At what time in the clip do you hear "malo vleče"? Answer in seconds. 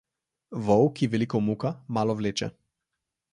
1.99-2.49